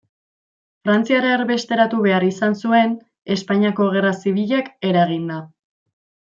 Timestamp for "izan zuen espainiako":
2.29-3.89